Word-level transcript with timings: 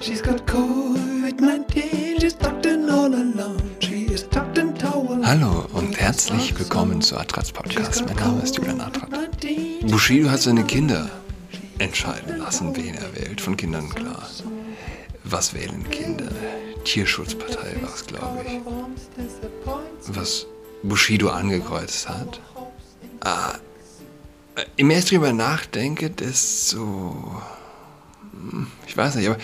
She's 0.00 0.22
got 0.22 0.46
COVID-19, 0.46 2.20
she's 2.20 2.34
tucked 2.34 2.66
in 2.66 2.88
all 2.88 3.12
alone. 3.12 3.76
She 3.80 4.04
is 4.06 4.22
tucked 4.28 4.58
in 4.58 4.74
towel. 4.74 5.24
Hallo 5.24 5.66
und 5.72 5.98
herzlich 5.98 6.56
willkommen 6.58 7.00
zu 7.02 7.16
Adrats 7.18 7.52
Podcast. 7.52 8.04
Mein 8.06 8.16
Name 8.16 8.42
ist 8.42 8.56
Julian 8.56 8.80
Adrat. 8.80 9.10
Bushido 9.82 10.30
hat 10.30 10.40
seine 10.40 10.64
Kinder 10.64 11.10
entscheiden 11.78 12.38
lassen, 12.38 12.74
wen 12.76 12.94
er 12.94 13.14
wählt. 13.14 13.40
Von 13.40 13.56
Kindern 13.56 13.88
klar. 13.90 14.26
Was 15.24 15.52
wählen 15.54 15.88
Kinder? 15.90 16.28
Tierschutzpartei 16.84 17.76
war 17.82 17.94
es, 17.94 18.06
glaube 18.06 18.44
ich. 18.46 20.16
Was 20.16 20.46
Bushido 20.82 21.28
angekreuzt 21.30 22.08
hat. 22.08 22.40
Ah, 23.20 23.54
je 24.76 24.84
mehr 24.84 24.98
ich 24.98 25.06
drüber 25.06 25.32
nachdenke, 25.32 26.08
desto. 26.10 27.42
hm, 28.32 28.68
Ich 28.86 28.96
weiß 28.96 29.16
nicht, 29.16 29.28
aber 29.28 29.38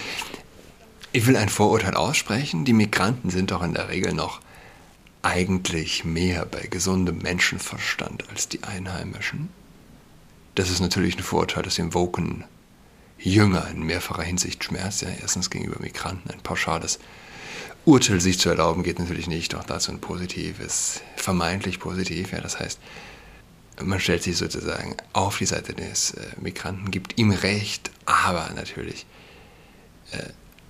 ich 1.15 1.29
will 1.29 1.37
ein 1.37 1.49
Vorurteil 1.49 1.95
aussprechen. 1.95 2.65
Die 2.65 2.73
Migranten 2.73 3.31
sind 3.31 3.53
doch 3.53 3.63
in 3.63 3.73
der 3.73 3.89
Regel 3.89 4.13
noch 4.13 4.41
eigentlich 5.23 6.05
mehr 6.05 6.45
bei 6.45 6.67
gesundem 6.67 7.19
Menschenverstand 7.19 8.29
als 8.31 8.49
die 8.49 8.65
Einheimischen. 8.65 9.49
Das 10.57 10.71
ist 10.71 10.81
natürlich 10.81 11.17
ein 11.17 11.23
Vorurteil, 11.23 11.63
das 11.63 11.77
den 11.77 11.95
Woken 11.95 12.45
Jünger 13.17 13.69
in 13.69 13.85
mehrfacher 13.85 14.25
Hinsicht 14.25 14.65
schmerzt. 14.65 15.03
Ja, 15.03 15.09
erstens 15.23 15.51
gegenüber 15.51 15.81
Migranten 15.81 16.33
ein 16.33 16.41
pauschales 16.41 16.99
Urteil 17.85 18.21
sich 18.21 18.41
zu 18.41 18.49
erlauben, 18.49 18.83
geht 18.83 18.99
natürlich 18.99 19.29
nicht. 19.29 19.55
Auch 19.55 19.63
dazu 19.63 19.93
ein 19.93 20.01
positives, 20.01 21.01
vermeintlich 21.15 21.79
positiv. 21.79 22.33
Ja, 22.33 22.41
das 22.41 22.59
heißt, 22.59 22.81
man 23.81 24.01
stellt 24.01 24.25
sich 24.25 24.37
sozusagen 24.37 24.97
auf 25.13 25.39
die 25.39 25.47
Seite 25.47 25.75
des 25.75 26.11
äh, 26.15 26.27
Migranten, 26.41 26.91
gibt 26.91 27.19
ihm 27.21 27.31
Recht, 27.31 27.93
aber 28.05 28.51
natürlich, 28.57 29.07
äh, 30.11 30.25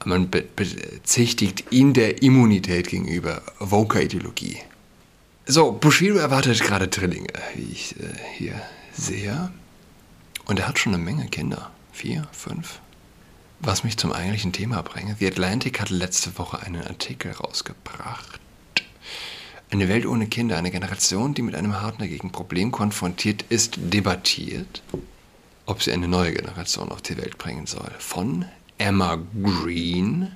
man 0.07 0.31
be 0.31 0.43
bezichtigt 0.43 1.65
ihn 1.71 1.93
der 1.93 2.23
Immunität 2.23 2.89
gegenüber 2.89 3.43
Voker-Ideologie. 3.59 4.59
So, 5.47 5.73
Bushido 5.73 6.17
erwartet 6.17 6.61
gerade 6.63 6.89
Drillinge, 6.89 7.33
wie 7.55 7.73
ich 7.73 8.01
äh, 8.01 8.05
hier 8.37 8.61
sehe. 8.93 9.51
Und 10.47 10.59
er 10.59 10.69
hat 10.69 10.79
schon 10.79 10.95
eine 10.95 11.03
Menge 11.03 11.27
Kinder. 11.27 11.71
Vier, 11.93 12.27
fünf. 12.33 12.81
Was 13.61 13.85
mich 13.85 13.97
zum 13.97 14.13
eigentlichen 14.13 14.53
Thema 14.53 14.83
bringt. 14.83 15.19
The 15.19 15.27
Atlantic 15.27 15.81
hat 15.81 15.91
letzte 15.91 16.37
Woche 16.39 16.61
einen 16.61 16.83
Artikel 16.83 17.33
rausgebracht. 17.33 18.41
Eine 19.71 19.89
Welt 19.89 20.07
ohne 20.07 20.27
Kinder, 20.27 20.57
eine 20.57 20.71
Generation, 20.71 21.35
die 21.35 21.43
mit 21.43 21.55
einem 21.55 21.81
hartnäckigen 21.81 22.31
Problem 22.31 22.71
konfrontiert 22.71 23.45
ist, 23.49 23.79
debattiert, 23.79 24.83
ob 25.67 25.83
sie 25.83 25.93
eine 25.93 26.09
neue 26.09 26.33
Generation 26.33 26.91
auf 26.91 27.03
die 27.03 27.17
Welt 27.17 27.39
bringen 27.39 27.67
soll. 27.67 27.91
Von 27.99 28.45
Emma 28.79 29.19
Green. 29.43 30.33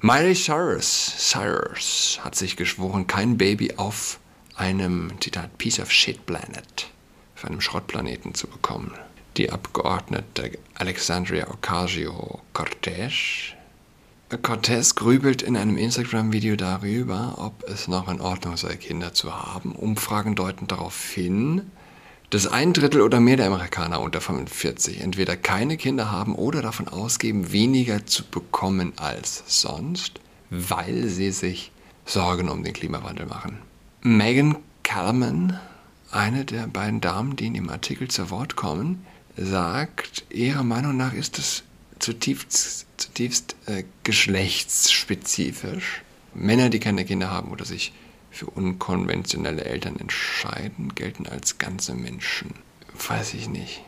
Miley 0.00 0.34
Cyrus, 0.34 1.14
Cyrus 1.18 2.20
hat 2.22 2.34
sich 2.34 2.56
geschworen, 2.56 3.06
kein 3.06 3.38
Baby 3.38 3.74
auf 3.76 4.18
einem, 4.56 5.12
Zitat, 5.20 5.56
Piece 5.58 5.80
of 5.80 5.90
Shit 5.90 6.26
Planet, 6.26 6.90
auf 7.36 7.44
einem 7.44 7.60
Schrottplaneten 7.60 8.34
zu 8.34 8.46
bekommen. 8.46 8.92
Die 9.36 9.50
Abgeordnete 9.50 10.58
Alexandria 10.74 11.48
Ocasio-Cortez 11.48 13.54
Cortez 14.40 14.94
grübelt 14.94 15.42
in 15.42 15.56
einem 15.56 15.76
Instagram-Video 15.76 16.56
darüber, 16.56 17.34
ob 17.36 17.68
es 17.68 17.86
noch 17.86 18.08
in 18.08 18.20
Ordnung 18.20 18.56
sei, 18.56 18.76
Kinder 18.76 19.12
zu 19.12 19.34
haben. 19.34 19.72
Umfragen 19.72 20.34
deuten 20.34 20.68
darauf 20.68 21.10
hin, 21.10 21.70
dass 22.32 22.46
ein 22.46 22.72
Drittel 22.72 23.02
oder 23.02 23.20
mehr 23.20 23.36
der 23.36 23.48
Amerikaner 23.48 24.00
unter 24.00 24.22
45 24.22 25.02
entweder 25.02 25.36
keine 25.36 25.76
Kinder 25.76 26.10
haben 26.10 26.34
oder 26.34 26.62
davon 26.62 26.88
ausgeben, 26.88 27.52
weniger 27.52 28.06
zu 28.06 28.24
bekommen 28.24 28.94
als 28.96 29.44
sonst, 29.48 30.18
weil 30.48 31.08
sie 31.08 31.30
sich 31.30 31.72
Sorgen 32.06 32.48
um 32.48 32.64
den 32.64 32.72
Klimawandel 32.72 33.26
machen. 33.26 33.58
Megan 34.00 34.56
Callman, 34.82 35.60
eine 36.10 36.46
der 36.46 36.68
beiden 36.68 37.02
Damen, 37.02 37.36
die 37.36 37.48
in 37.48 37.54
dem 37.54 37.68
Artikel 37.68 38.08
zu 38.08 38.30
Wort 38.30 38.56
kommen, 38.56 39.04
sagt, 39.36 40.24
ihrer 40.30 40.64
Meinung 40.64 40.96
nach 40.96 41.12
ist 41.12 41.38
es 41.38 41.64
zutiefst, 41.98 42.86
zutiefst 42.96 43.56
äh, 43.66 43.84
geschlechtsspezifisch. 44.04 46.00
Männer, 46.32 46.70
die 46.70 46.80
keine 46.80 47.04
Kinder 47.04 47.30
haben 47.30 47.52
oder 47.52 47.66
sich 47.66 47.92
für 48.32 48.46
unkonventionelle 48.46 49.64
Eltern 49.64 49.96
entscheiden, 49.96 50.94
gelten 50.94 51.26
als 51.26 51.58
ganze 51.58 51.94
Menschen. 51.94 52.54
Weiß 53.06 53.34
ich 53.34 53.48
nicht. 53.48 53.82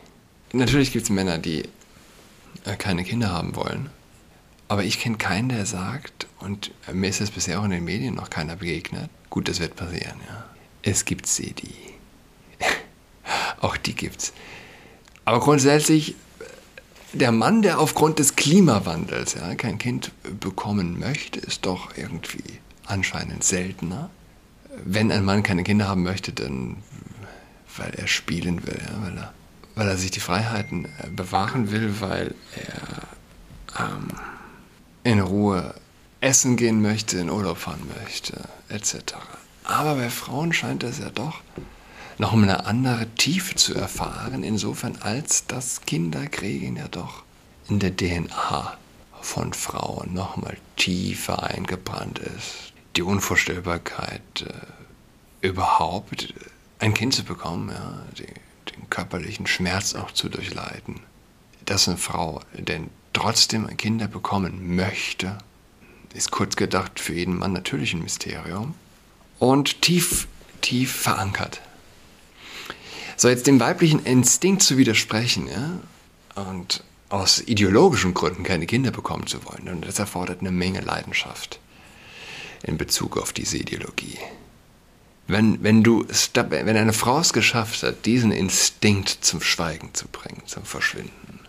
Natürlich 0.53 0.91
gibt 0.93 1.03
es 1.03 1.09
Männer, 1.09 1.37
die 1.37 1.63
äh, 2.63 2.75
keine 2.77 3.03
Kinder 3.03 3.31
haben 3.31 3.55
wollen. 3.55 3.89
Aber 4.67 4.83
ich 4.83 4.99
kenne 4.99 5.17
keinen, 5.17 5.49
der 5.49 5.65
sagt, 5.65 6.27
und 6.39 6.71
mir 6.91 7.09
ist 7.09 7.21
es 7.21 7.31
bisher 7.31 7.59
auch 7.59 7.65
in 7.65 7.71
den 7.71 7.83
Medien 7.83 8.15
noch 8.15 8.29
keiner 8.29 8.55
begegnet, 8.55 9.09
gut, 9.29 9.47
das 9.47 9.59
wird 9.59 9.75
passieren, 9.75 10.19
ja. 10.27 10.45
Es 10.81 11.05
gibt 11.05 11.27
sie, 11.27 11.53
die. 11.53 11.75
auch 13.59 13.75
die 13.77 13.95
gibt's. 13.95 14.33
Aber 15.25 15.39
grundsätzlich 15.39 16.15
der 17.13 17.31
Mann, 17.31 17.61
der 17.61 17.79
aufgrund 17.79 18.19
des 18.19 18.35
Klimawandels 18.35 19.35
ja, 19.35 19.55
kein 19.55 19.77
Kind 19.77 20.11
bekommen 20.39 20.99
möchte, 20.99 21.39
ist 21.39 21.65
doch 21.65 21.97
irgendwie 21.97 22.59
anscheinend 22.85 23.43
seltener. 23.43 24.09
Wenn 24.83 25.11
ein 25.11 25.23
Mann 25.23 25.43
keine 25.43 25.63
Kinder 25.63 25.87
haben 25.87 26.03
möchte, 26.03 26.33
dann 26.33 26.77
weil 27.77 27.91
er 27.95 28.07
spielen 28.07 28.65
will, 28.65 28.79
ja, 28.81 29.01
weil, 29.01 29.17
er, 29.17 29.33
weil 29.75 29.87
er 29.87 29.97
sich 29.97 30.11
die 30.11 30.19
Freiheiten 30.19 30.85
äh, 30.85 31.09
bewahren 31.09 31.71
will, 31.71 31.99
weil 31.99 32.33
er 32.55 33.85
ähm, 33.85 34.07
in 35.03 35.19
Ruhe 35.19 35.75
essen 36.21 36.55
gehen 36.55 36.81
möchte, 36.81 37.17
in 37.17 37.29
Urlaub 37.29 37.57
fahren 37.57 37.87
möchte, 38.01 38.39
etc. 38.69 39.15
Aber 39.63 39.95
bei 39.95 40.09
Frauen 40.09 40.53
scheint 40.53 40.83
es 40.83 40.99
ja 40.99 41.09
doch 41.09 41.41
noch 42.17 42.31
um 42.31 42.43
eine 42.43 42.65
andere 42.65 43.07
Tiefe 43.15 43.55
zu 43.55 43.75
erfahren, 43.75 44.43
insofern 44.43 44.97
als 45.01 45.47
das 45.47 45.81
Kinderkriegen 45.81 46.77
ja 46.77 46.87
doch 46.87 47.23
in 47.67 47.79
der 47.79 47.95
DNA 47.95 48.77
von 49.21 49.51
Frauen 49.53 50.13
nochmal 50.13 50.55
tiefer 50.77 51.43
eingebrannt 51.43 52.19
ist. 52.19 52.71
Die 52.95 53.01
Unvorstellbarkeit, 53.01 54.45
äh, 54.47 55.47
überhaupt 55.47 56.33
ein 56.79 56.93
Kind 56.93 57.13
zu 57.13 57.23
bekommen, 57.23 57.69
ja, 57.69 58.01
die, 58.17 58.71
den 58.71 58.89
körperlichen 58.89 59.47
Schmerz 59.47 59.95
auch 59.95 60.11
zu 60.11 60.29
durchleiden. 60.29 60.99
Dass 61.65 61.87
eine 61.87 61.97
Frau 61.97 62.41
denn 62.53 62.89
trotzdem 63.13 63.75
Kinder 63.77 64.07
bekommen 64.07 64.75
möchte, 64.75 65.37
ist 66.13 66.31
kurz 66.31 66.55
gedacht 66.55 66.99
für 66.99 67.13
jeden 67.13 67.37
Mann 67.37 67.53
natürlich 67.53 67.93
ein 67.93 68.01
Mysterium 68.01 68.75
und 69.39 69.81
tief, 69.81 70.27
tief 70.61 70.95
verankert 70.95 71.61
so, 73.17 73.29
jetzt 73.29 73.47
dem 73.47 73.59
weiblichen 73.59 74.03
Instinkt 74.03 74.61
zu 74.61 74.77
widersprechen, 74.77 75.47
ja, 75.47 75.79
und 76.49 76.83
aus 77.09 77.39
ideologischen 77.39 78.13
Gründen 78.13 78.43
keine 78.43 78.65
Kinder 78.65 78.91
bekommen 78.91 79.25
zu 79.25 79.45
wollen, 79.45 79.69
und 79.69 79.87
das 79.87 79.99
erfordert 79.99 80.41
eine 80.41 80.51
Menge 80.51 80.81
Leidenschaft 80.81 81.59
in 82.63 82.77
Bezug 82.77 83.17
auf 83.17 83.33
diese 83.33 83.57
Ideologie. 83.57 84.17
Wenn, 85.27 85.63
wenn, 85.63 85.83
du, 85.83 86.05
wenn 86.33 86.77
eine 86.77 86.93
Frau 86.93 87.19
es 87.19 87.33
geschafft 87.33 87.81
hat, 87.83 88.05
diesen 88.05 88.31
Instinkt 88.31 89.09
zum 89.21 89.41
Schweigen 89.41 89.93
zu 89.93 90.07
bringen, 90.07 90.43
zum 90.45 90.63
Verschwinden, 90.63 91.39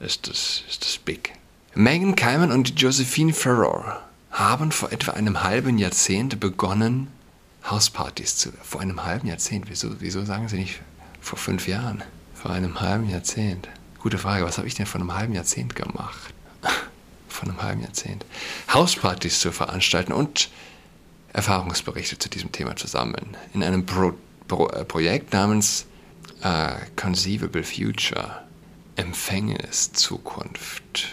ist 0.00 0.28
das, 0.28 0.64
ist 0.68 0.84
das 0.84 0.98
big. 0.98 1.32
Megan 1.74 2.14
Keiman 2.14 2.52
und 2.52 2.78
Josephine 2.78 3.32
Ferror 3.32 4.02
haben 4.30 4.72
vor 4.72 4.92
etwa 4.92 5.12
einem 5.12 5.42
halben 5.42 5.78
Jahrzehnt 5.78 6.40
begonnen, 6.40 7.08
Hauspartys 7.64 8.36
zu. 8.36 8.50
Vor 8.62 8.80
einem 8.80 9.04
halben 9.04 9.28
Jahrzehnt? 9.28 9.66
Wieso, 9.68 10.00
wieso 10.00 10.24
sagen 10.24 10.48
sie 10.48 10.58
nicht 10.58 10.80
vor 11.20 11.38
fünf 11.38 11.68
Jahren? 11.68 12.02
Vor 12.34 12.50
einem 12.50 12.80
halben 12.80 13.08
Jahrzehnt? 13.08 13.68
Gute 14.00 14.18
Frage, 14.18 14.44
was 14.44 14.58
habe 14.58 14.66
ich 14.66 14.74
denn 14.74 14.86
vor 14.86 15.00
einem 15.00 15.14
halben 15.14 15.32
Jahrzehnt 15.32 15.76
gemacht? 15.76 16.34
Vor 17.42 17.48
einem 17.48 17.62
halben 17.62 17.82
Jahrzehnt. 17.82 18.24
Hauspartys 18.72 19.40
zu 19.40 19.52
veranstalten 19.52 20.12
und 20.12 20.50
Erfahrungsberichte 21.32 22.18
zu 22.18 22.28
diesem 22.28 22.52
Thema 22.52 22.76
zu 22.76 22.86
sammeln. 22.86 23.36
In 23.54 23.62
einem 23.62 23.86
Pro 23.86 24.14
Pro 24.48 24.68
äh, 24.68 24.84
Projekt 24.84 25.32
namens 25.32 25.86
äh, 26.42 26.72
Conceivable 26.96 27.64
Future. 27.64 28.42
Empfängnis 28.96 29.92
Zukunft. 29.92 31.08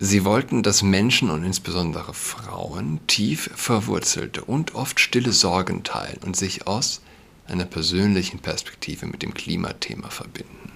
Sie 0.00 0.24
wollten, 0.24 0.64
dass 0.64 0.82
Menschen 0.82 1.30
und 1.30 1.44
insbesondere 1.44 2.12
Frauen 2.12 2.98
tief 3.06 3.48
verwurzelte 3.54 4.44
und 4.44 4.74
oft 4.74 4.98
stille 4.98 5.32
Sorgen 5.32 5.84
teilen 5.84 6.18
und 6.24 6.36
sich 6.36 6.66
aus 6.66 7.00
einer 7.46 7.64
persönlichen 7.64 8.40
Perspektive 8.40 9.06
mit 9.06 9.22
dem 9.22 9.32
Klimathema 9.32 10.10
verbinden. 10.10 10.72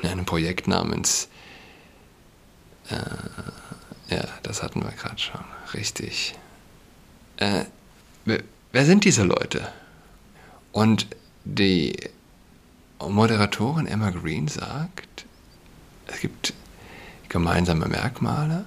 In 0.00 0.08
einem 0.08 0.24
Projekt 0.24 0.68
namens, 0.68 1.28
äh, 2.90 2.94
ja, 4.08 4.24
das 4.42 4.62
hatten 4.62 4.82
wir 4.82 4.90
gerade 4.92 5.18
schon, 5.18 5.44
richtig. 5.74 6.34
Äh, 7.36 7.64
wer, 8.24 8.42
wer 8.72 8.84
sind 8.84 9.04
diese 9.04 9.24
Leute? 9.24 9.72
Und 10.72 11.06
die 11.44 11.96
Moderatorin 13.00 13.86
Emma 13.86 14.10
Green 14.10 14.48
sagt, 14.48 15.26
es 16.06 16.20
gibt 16.20 16.54
gemeinsame 17.28 17.86
Merkmale. 17.88 18.66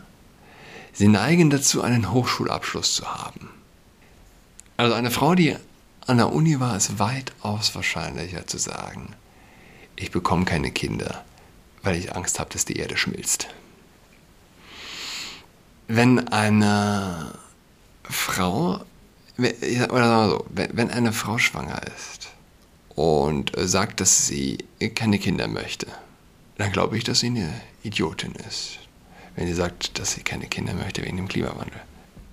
Sie 0.94 1.08
neigen 1.08 1.50
dazu, 1.50 1.82
einen 1.82 2.12
Hochschulabschluss 2.12 2.96
zu 2.96 3.06
haben. 3.06 3.50
Also 4.78 4.94
eine 4.94 5.12
Frau, 5.12 5.36
die 5.36 5.56
an 6.08 6.18
der 6.18 6.32
Uni 6.32 6.60
war, 6.60 6.76
ist 6.76 7.00
weitaus 7.00 7.76
wahrscheinlicher 7.76 8.46
zu 8.46 8.58
sagen, 8.58 9.14
ich 9.96 10.12
bekomme 10.12 10.46
keine 10.46 10.72
Kinder, 10.72 11.24
weil 11.84 11.96
ich 11.96 12.16
Angst 12.16 12.40
habe, 12.40 12.50
dass 12.52 12.66
die 12.66 12.78
Erde 12.78 12.98
schmilzt. 12.98 13.48
Wenn 15.88 16.28
eine 16.30 17.34
Frau, 18.04 18.82
oder 19.38 19.54
sagen 19.60 19.94
wir 19.94 20.30
so, 20.30 20.46
wenn 20.74 20.90
eine 20.90 21.14
Frau 21.14 21.38
schwanger 21.38 21.82
ist 21.96 22.30
und 22.96 23.52
sagt, 23.56 24.02
dass 24.02 24.28
sie 24.28 24.60
keine 24.96 25.20
Kinder 25.20 25.48
möchte, 25.48 25.88
dann 26.58 26.72
glaube 26.72 26.98
ich, 26.98 27.04
dass 27.04 27.20
sie 27.20 27.28
eine 27.28 27.54
Idiotin 27.84 28.34
ist. 28.48 28.80
Wenn 29.36 29.48
sie 29.48 29.54
sagt, 29.54 30.00
dass 30.00 30.14
sie 30.14 30.22
keine 30.22 30.48
Kinder 30.48 30.74
möchte 30.74 31.04
wegen 31.04 31.18
dem 31.18 31.28
Klimawandel. 31.28 31.82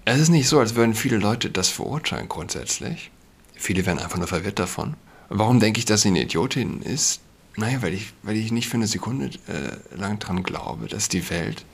Es 0.05 0.21
ist 0.21 0.29
nicht 0.29 0.49
so, 0.49 0.59
als 0.61 0.75
würden 0.75 0.95
viele 0.95 1.19
Leute 1.19 1.51
das 1.51 1.69
verurteilen 1.69 2.29
grundsätzlich. 2.29 3.11
Viele 3.55 3.87
werden 3.87 3.99
einfach 3.99 4.19
nur 4.19 4.29
verwirrt 4.29 4.59
davon. 4.59 4.95
Warum 5.29 5.61
denke 5.61 5.79
ich, 5.79 5.85
dass 5.85 6.03
sie 6.03 6.09
eine 6.09 6.23
Idiotin 6.23 6.83
ist? 6.83 7.21
Naja, 7.57 7.83
weil 7.83 7.95
ich, 7.95 8.13
weil 8.23 8.37
ich 8.37 8.51
nicht 8.51 8.69
für 8.69 8.77
eine 8.77 8.87
Sekunde 8.87 9.27
äh, 9.47 9.97
lang 9.97 10.19
daran 10.19 10.43
glaube, 10.43 10.89
dass 10.89 11.09
die 11.09 11.29
Welt 11.31 11.65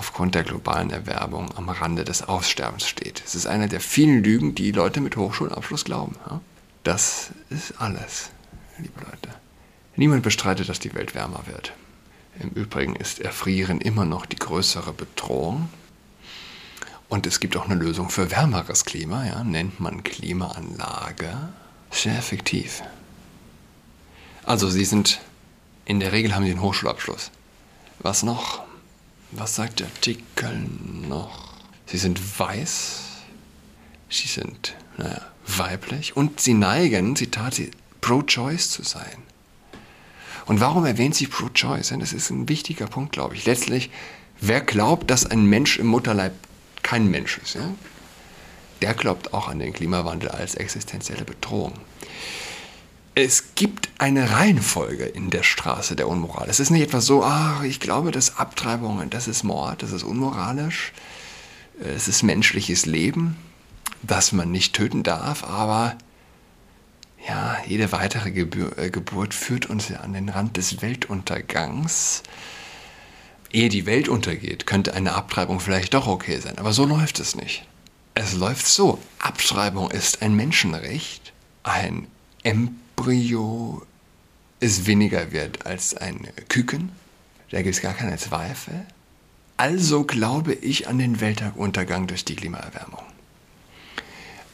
aufgrund 0.00 0.34
der 0.34 0.44
globalen 0.44 0.88
Erwerbung 0.88 1.54
am 1.58 1.68
Rande 1.68 2.04
des 2.04 2.22
Aussterbens 2.22 2.88
steht. 2.88 3.22
Es 3.22 3.34
ist 3.34 3.46
eine 3.46 3.68
der 3.68 3.80
vielen 3.80 4.24
Lügen, 4.24 4.54
die 4.54 4.72
Leute 4.72 5.02
mit 5.02 5.14
Hochschulabschluss 5.14 5.84
glauben. 5.84 6.16
Das 6.84 7.32
ist 7.50 7.78
alles, 7.78 8.30
liebe 8.78 8.98
Leute. 8.98 9.28
Niemand 9.96 10.22
bestreitet, 10.22 10.70
dass 10.70 10.78
die 10.80 10.94
Welt 10.94 11.14
wärmer 11.14 11.42
wird. 11.44 11.74
Im 12.38 12.48
Übrigen 12.48 12.96
ist 12.96 13.20
Erfrieren 13.20 13.82
immer 13.82 14.06
noch 14.06 14.24
die 14.24 14.38
größere 14.38 14.94
Bedrohung. 14.94 15.68
Und 17.10 17.26
es 17.26 17.38
gibt 17.38 17.54
auch 17.58 17.66
eine 17.66 17.74
Lösung 17.74 18.08
für 18.08 18.30
wärmeres 18.30 18.86
Klima, 18.86 19.26
ja, 19.26 19.44
nennt 19.44 19.80
man 19.80 20.02
Klimaanlage. 20.02 21.30
Sehr 21.90 22.16
effektiv. 22.16 22.82
Also 24.46 24.70
Sie 24.70 24.86
sind, 24.86 25.20
in 25.84 26.00
der 26.00 26.12
Regel 26.12 26.34
haben 26.34 26.46
Sie 26.46 26.52
einen 26.52 26.62
Hochschulabschluss. 26.62 27.30
Was 27.98 28.22
noch? 28.22 28.69
Was 29.32 29.54
sagt 29.54 29.80
der 29.80 29.86
Artikel 29.86 30.68
noch? 31.08 31.54
Sie 31.86 31.98
sind 31.98 32.38
weiß, 32.38 33.02
Sie 34.08 34.26
sind, 34.26 34.74
naja, 34.96 35.20
weiblich 35.46 36.16
und 36.16 36.40
Sie 36.40 36.54
neigen, 36.54 37.14
Zitat, 37.14 37.60
pro-choice 38.00 38.70
zu 38.70 38.82
sein. 38.82 39.22
Und 40.46 40.60
warum 40.60 40.84
erwähnt 40.84 41.14
sie 41.14 41.28
pro-choice? 41.28 41.94
Das 42.00 42.12
ist 42.12 42.30
ein 42.30 42.48
wichtiger 42.48 42.88
Punkt, 42.88 43.12
glaube 43.12 43.36
ich. 43.36 43.46
Letztlich, 43.46 43.90
wer 44.40 44.60
glaubt, 44.60 45.08
dass 45.10 45.26
ein 45.26 45.44
Mensch 45.44 45.78
im 45.78 45.86
Mutterleib 45.86 46.32
kein 46.82 47.08
Mensch 47.08 47.38
ist, 47.38 47.54
ja? 47.54 47.72
der 48.82 48.94
glaubt 48.94 49.32
auch 49.32 49.48
an 49.48 49.60
den 49.60 49.72
Klimawandel 49.72 50.30
als 50.30 50.56
existenzielle 50.56 51.24
Bedrohung. 51.24 51.74
Es 53.14 53.54
gibt 53.56 53.90
eine 53.98 54.30
Reihenfolge 54.30 55.04
in 55.04 55.30
der 55.30 55.42
Straße 55.42 55.96
der 55.96 56.08
Unmoral. 56.08 56.48
Es 56.48 56.60
ist 56.60 56.70
nicht 56.70 56.82
etwas 56.82 57.06
so, 57.06 57.24
ach, 57.24 57.62
ich 57.64 57.80
glaube, 57.80 58.12
dass 58.12 58.36
Abtreibungen, 58.38 59.10
das 59.10 59.26
ist 59.26 59.42
Mord, 59.42 59.82
das 59.82 59.92
ist 59.92 60.04
unmoralisch, 60.04 60.92
es 61.80 62.08
ist 62.08 62.22
menschliches 62.22 62.86
Leben, 62.86 63.36
das 64.02 64.32
man 64.32 64.50
nicht 64.50 64.74
töten 64.74 65.02
darf, 65.02 65.44
aber 65.44 65.96
ja, 67.28 67.58
jede 67.66 67.92
weitere 67.92 68.30
Gebur 68.30 68.78
äh, 68.78 68.90
Geburt 68.90 69.34
führt 69.34 69.66
uns 69.66 69.88
ja 69.88 69.98
an 70.00 70.14
den 70.14 70.28
Rand 70.28 70.56
des 70.56 70.80
Weltuntergangs. 70.80 72.22
Ehe 73.52 73.68
die 73.68 73.84
Welt 73.84 74.08
untergeht, 74.08 74.66
könnte 74.66 74.94
eine 74.94 75.14
Abtreibung 75.14 75.60
vielleicht 75.60 75.92
doch 75.94 76.06
okay 76.06 76.38
sein, 76.38 76.58
aber 76.58 76.72
so 76.72 76.86
läuft 76.86 77.18
es 77.18 77.34
nicht. 77.34 77.66
Es 78.14 78.34
läuft 78.34 78.66
so. 78.66 78.98
Abtreibung 79.18 79.90
ist 79.90 80.22
ein 80.22 80.34
Menschenrecht. 80.34 81.32
Ein 81.62 82.06
Embryo 83.00 83.80
ist 84.60 84.84
weniger 84.84 85.32
wert 85.32 85.64
als 85.64 85.96
ein 85.96 86.28
Küken. 86.50 86.92
Da 87.50 87.62
gibt 87.62 87.74
es 87.74 87.80
gar 87.80 87.94
keine 87.94 88.18
Zweifel. 88.18 88.84
Also 89.56 90.04
glaube 90.04 90.52
ich 90.52 90.86
an 90.86 90.98
den 90.98 91.18
Weltuntergang 91.18 92.06
durch 92.08 92.26
die 92.26 92.36
Klimaerwärmung. 92.36 93.00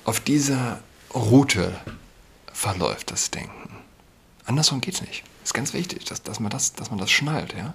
Auf 0.04 0.20
dieser 0.20 0.80
Route 1.12 1.76
verläuft 2.52 3.10
das 3.10 3.32
Denken. 3.32 3.68
Andersrum 4.44 4.80
geht 4.80 4.94
es 4.94 5.00
nicht. 5.00 5.24
Ist 5.42 5.52
ganz 5.52 5.72
wichtig, 5.72 6.04
dass, 6.04 6.22
dass, 6.22 6.38
man 6.38 6.50
das, 6.50 6.72
dass 6.72 6.90
man 6.90 7.00
das 7.00 7.10
schnallt, 7.10 7.52
ja. 7.52 7.74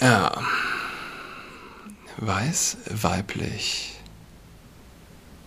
Ja. 0.00 0.42
Weiß, 2.18 2.76
weiblich, 2.88 3.96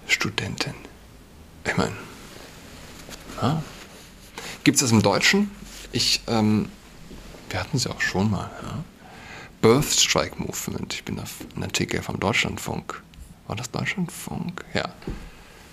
Studentin. 0.07 0.75
Ich 1.65 1.77
meine, 1.77 1.95
ja. 3.41 3.63
gibt 4.63 4.75
es 4.75 4.81
das 4.81 4.91
im 4.91 5.01
Deutschen? 5.01 5.51
Ich, 5.91 6.21
ähm, 6.27 6.69
wir 7.49 7.59
hatten 7.59 7.77
sie 7.77 7.89
auch 7.89 8.01
schon 8.01 8.31
mal, 8.31 8.49
ja. 8.63 8.83
Birth 9.61 9.99
Strike 9.99 10.35
Movement. 10.37 10.93
Ich 10.93 11.03
bin 11.03 11.19
auf 11.19 11.31
einen 11.55 11.63
Artikel 11.63 12.01
vom 12.01 12.19
Deutschlandfunk 12.19 13.01
war 13.47 13.55
das 13.55 13.69
Deutschlandfunk? 13.69 14.65
Ja. 14.73 14.89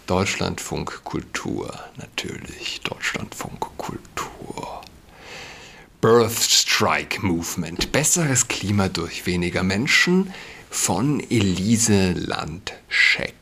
Deutschlandfunk 0.06 1.04
Kultur, 1.04 1.72
natürlich. 1.96 2.80
Deutschlandfunk 2.82 3.60
Kultur. 3.78 4.82
Birth 6.00 6.38
Strike 6.38 7.24
Movement. 7.24 7.92
Besseres 7.92 8.48
Klima 8.48 8.88
durch 8.88 9.24
weniger 9.26 9.62
Menschen 9.62 10.34
von 10.70 11.20
Elise 11.20 12.12
Landscheck. 12.12 13.34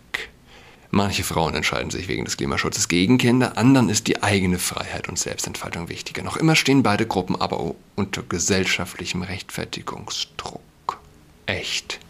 Manche 0.92 1.22
Frauen 1.22 1.54
entscheiden 1.54 1.90
sich 1.90 2.08
wegen 2.08 2.24
des 2.24 2.36
Klimaschutzes 2.36 2.88
gegen 2.88 3.16
Kinder, 3.16 3.56
anderen 3.56 3.88
ist 3.88 4.08
die 4.08 4.24
eigene 4.24 4.58
Freiheit 4.58 5.08
und 5.08 5.18
Selbstentfaltung 5.18 5.88
wichtiger. 5.88 6.24
Noch 6.24 6.36
immer 6.36 6.56
stehen 6.56 6.82
beide 6.82 7.06
Gruppen 7.06 7.40
aber 7.40 7.74
unter 7.94 8.22
gesellschaftlichem 8.22 9.22
Rechtfertigungsdruck. 9.22 10.60
Echt. 11.46 12.00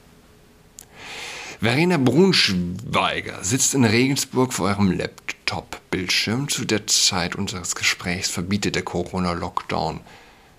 Verena 1.60 1.98
Brunschweiger 1.98 3.44
sitzt 3.44 3.74
in 3.74 3.84
Regensburg 3.84 4.54
vor 4.54 4.70
ihrem 4.70 4.92
Laptop-Bildschirm. 4.92 6.48
Zu 6.48 6.64
der 6.64 6.86
Zeit 6.86 7.36
unseres 7.36 7.74
Gesprächs 7.74 8.30
verbietet 8.30 8.76
der 8.76 8.82
Corona-Lockdown 8.82 10.00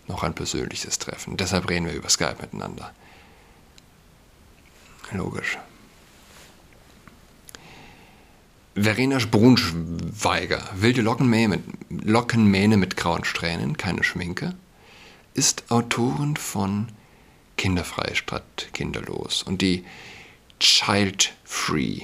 noch 0.07 0.21
ein 0.21 0.35
persönliches 0.35 0.99
Treffen. 0.99 1.37
Deshalb 1.37 1.67
reden 1.69 1.87
wir 1.87 1.93
über 1.93 2.09
Skype 2.09 2.37
miteinander. 2.39 2.93
Logisch. 5.11 5.57
Verena 8.75 9.17
Brunschweiger, 9.19 10.69
wilde 10.75 11.01
Lockenmähne 11.01 11.57
mit, 11.57 12.05
Lockenmähne 12.05 12.77
mit 12.77 12.95
grauen 12.95 13.25
Strähnen, 13.25 13.75
keine 13.75 14.03
Schminke, 14.03 14.55
ist 15.33 15.69
Autorin 15.69 16.37
von 16.37 16.87
Kinderfrei 17.57 18.13
statt 18.15 18.69
kinderlos. 18.73 19.43
Und 19.43 19.61
die 19.61 19.83
Child 20.59 21.33
Free 21.43 22.01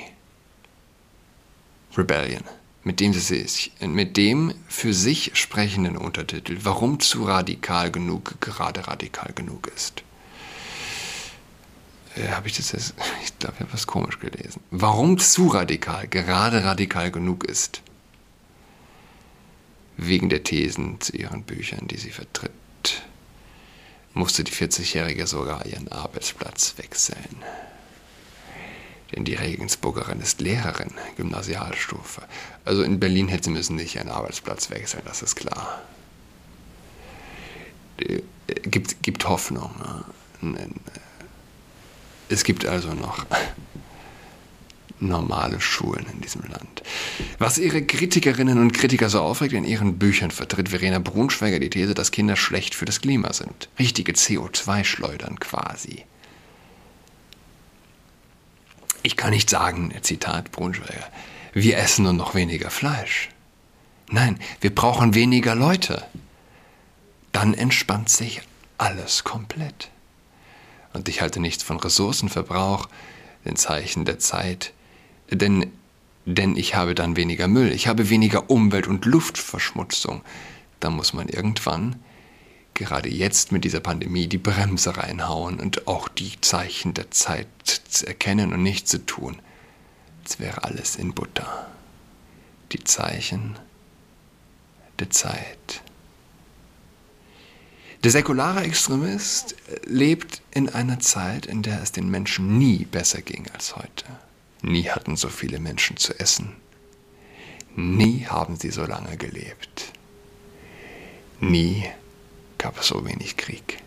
Rebellion, 1.98 2.44
mit 2.84 3.00
dem, 3.00 3.14
sich, 3.14 3.72
mit 3.80 4.18
dem 4.18 4.54
für 4.68 4.94
sich 4.94 5.32
sprechenden 5.36 5.98
Untertitel, 5.98 6.58
warum 6.64 7.00
zu 7.00 7.24
radikal 7.24 7.92
genug 7.92 8.42
gerade 8.42 8.88
radikal 8.88 9.32
genug 9.34 9.68
ist. 9.76 10.04
Äh, 12.18 12.30
habe 12.30 12.48
ich 12.48 12.58
das 12.58 12.72
jetzt, 12.72 12.94
ich 13.24 13.38
glaube, 13.40 13.56
ich 13.56 13.62
habe 13.62 13.74
was 13.74 13.88
komisch 13.88 14.20
gelesen. 14.20 14.62
Warum 14.72 15.18
zu 15.20 15.48
radikal 15.48 16.08
gerade 16.08 16.64
radikal 16.64 17.12
genug 17.12 17.44
ist. 17.46 17.82
Wegen 20.00 20.30
der 20.30 20.44
Thesen 20.44 21.02
zu 21.02 21.16
ihren 21.18 21.42
Büchern, 21.44 21.88
die 21.88 21.98
sie 21.98 22.12
vertritt, 22.12 22.52
musste 24.14 24.44
die 24.44 24.52
40-Jährige 24.52 25.26
sogar 25.26 25.66
ihren 25.66 25.88
Arbeitsplatz 25.92 26.76
wechseln. 26.78 27.44
Denn 29.12 29.26
die 29.26 29.34
Regensburgerin 29.34 30.20
ist 30.20 30.40
Lehrerin, 30.42 30.94
Gymnasialstufe. 31.16 32.22
Also 32.64 32.84
in 32.84 33.00
Berlin 33.00 33.28
hätte 33.28 33.46
sie 33.46 33.52
müssen 33.52 33.76
nicht 33.76 33.96
ihren 33.96 34.10
Arbeitsplatz 34.10 34.70
wechseln, 34.70 35.02
das 35.06 35.24
ist 35.24 35.36
klar. 35.36 35.82
Äh, 37.98 38.22
gibt, 38.64 39.02
gibt 39.02 39.28
Hoffnung. 39.28 39.72
Ne? 40.42 40.58
Es 42.30 42.44
gibt 42.44 42.66
also 42.66 42.94
noch 42.94 43.26
normale 45.00 45.62
Schulen 45.62 46.06
in 46.12 46.22
diesem 46.22 46.42
Land. 46.44 46.82
Was 47.38 47.58
ihre 47.58 47.84
Kritikerinnen 47.84 48.58
und 48.58 48.74
Kritiker 48.74 49.10
so 49.10 49.22
aufregt, 49.22 49.54
in 49.54 49.64
ihren 49.64 50.00
Büchern 50.00 50.32
vertritt 50.32 50.70
Verena 50.70 51.00
Brunschweiger 51.00 51.60
die 51.60 51.70
These, 51.70 51.94
dass 51.94 52.12
Kinder 52.12 52.36
schlecht 52.36 52.76
für 52.76 52.86
das 52.86 53.02
Klima 53.02 53.34
sind. 53.34 53.70
Richtige 53.78 54.14
CO2-Schleudern 54.14 55.40
quasi. 55.40 56.06
Ich 59.04 59.16
kann 59.16 59.32
nicht 59.32 59.50
sagen, 59.50 59.94
Zitat 60.02 60.52
Brunschweiger, 60.52 61.08
wir 61.54 61.78
essen 61.78 62.04
nur 62.04 62.14
noch 62.14 62.36
weniger 62.36 62.70
Fleisch. 62.70 63.30
Nein, 64.10 64.40
wir 64.62 64.74
brauchen 64.74 65.14
weniger 65.14 65.56
Leute. 65.56 66.06
Dann 67.32 67.54
entspannt 67.54 68.10
sich 68.10 68.42
alles 68.78 69.24
komplett. 69.24 69.90
Und 70.98 71.08
ich 71.10 71.22
halte 71.22 71.40
nichts 71.40 71.62
von 71.62 71.80
Ressourcenverbrauch, 71.80 72.90
den 73.46 73.56
Zeichen 73.56 74.04
der 74.04 74.18
Zeit, 74.18 74.74
denn, 75.30 75.72
denn 76.26 76.56
ich 76.56 76.74
habe 76.74 76.96
dann 76.96 77.16
weniger 77.16 77.48
Müll, 77.48 77.72
ich 77.72 77.88
habe 77.88 78.10
weniger 78.10 78.50
Umwelt- 78.50 78.88
und 78.88 79.06
Luftverschmutzung. 79.06 80.24
Da 80.80 80.90
muss 80.90 81.14
man 81.14 81.30
irgendwann, 81.30 81.98
gerade 82.74 83.10
jetzt 83.10 83.52
mit 83.52 83.64
dieser 83.64 83.80
Pandemie, 83.80 84.28
die 84.28 84.40
Bremse 84.40 84.98
reinhauen 84.98 85.60
und 85.60 85.88
auch 85.88 86.08
die 86.08 86.42
Zeichen 86.42 86.96
der 86.96 87.12
Zeit 87.12 87.48
erkennen 88.04 88.52
und 88.52 88.64
nicht 88.64 88.88
zu 88.88 89.06
tun. 89.06 89.38
Als 90.24 90.40
wäre 90.40 90.64
alles 90.64 90.96
in 90.96 91.14
Butter. 91.14 91.68
Die 92.72 92.84
Zeichen 92.84 93.56
der 95.00 95.12
Zeit. 95.12 95.84
Der 98.04 98.12
säkulare 98.12 98.62
Extremist 98.62 99.56
lebt 99.86 100.42
in 100.52 100.70
einer 100.70 101.00
Zeit, 101.00 101.46
in 101.46 101.64
der 101.64 101.82
es 101.82 101.92
den 101.92 102.10
Menschen 102.10 102.58
nie 102.58 102.86
besser 102.86 103.22
ging 103.22 103.48
als 103.54 103.76
heute. 103.76 104.06
Nie 104.62 104.90
hatten 104.90 105.16
so 105.16 105.30
viele 105.30 105.60
Menschen 105.60 105.98
zu 105.98 106.20
essen. 106.20 106.54
Nie 107.76 108.26
haben 108.28 108.56
sie 108.56 108.72
so 108.72 108.86
lange 108.86 109.18
gelebt. 109.18 109.94
Nie 111.40 111.86
gab 112.58 112.80
es 112.80 112.88
so 112.88 113.06
wenig 113.06 113.38
Krieg. 113.38 113.80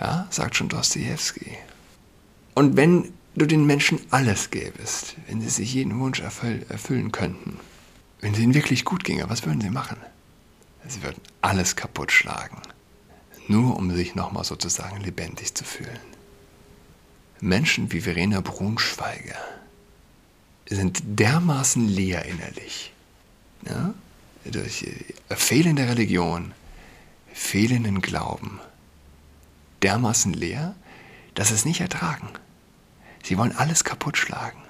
Ja, 0.00 0.26
sagt 0.30 0.56
schon 0.56 0.68
Dostoevsky. 0.68 1.56
Und 2.54 2.76
wenn 2.76 3.12
du 3.36 3.46
den 3.46 3.66
Menschen 3.66 4.00
alles 4.10 4.50
gäbest, 4.50 5.16
wenn 5.28 5.40
sie 5.40 5.50
sich 5.50 5.74
jeden 5.74 5.98
Wunsch 6.00 6.20
erfüll 6.20 6.64
erfüllen 6.68 7.12
könnten, 7.12 7.58
wenn 8.20 8.32
es 8.34 8.40
ihnen 8.40 8.54
wirklich 8.54 8.84
gut 8.84 9.04
ginge, 9.04 9.28
was 9.30 9.44
würden 9.46 9.60
sie 9.60 9.70
machen? 9.70 9.98
Sie 10.88 11.02
würden 11.02 11.20
alles 11.42 11.76
kaputt 11.76 12.10
schlagen, 12.10 12.60
nur 13.50 13.76
um 13.76 13.90
sich 13.90 14.14
nochmal 14.14 14.44
sozusagen 14.44 15.00
lebendig 15.00 15.54
zu 15.54 15.64
fühlen. 15.64 15.98
Menschen 17.40 17.90
wie 17.92 18.00
Verena 18.00 18.40
Brunschweiger 18.40 19.36
sind 20.68 21.02
dermaßen 21.04 21.88
leer 21.88 22.24
innerlich, 22.26 22.92
ja? 23.66 23.92
durch 24.44 24.86
fehlende 25.28 25.88
Religion, 25.88 26.52
fehlenden 27.32 28.00
Glauben, 28.00 28.60
dermaßen 29.82 30.32
leer, 30.32 30.76
dass 31.34 31.48
sie 31.48 31.54
es 31.54 31.64
nicht 31.64 31.80
ertragen. 31.80 32.28
Sie 33.22 33.36
wollen 33.36 33.56
alles 33.56 33.84
kaputt 33.84 34.16
schlagen. 34.16 34.62